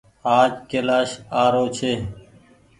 آج 0.37 0.51
ڪيلآش 0.69 1.09
آ 1.41 1.43
رو 1.53 1.63
ڇي۔ 1.77 1.91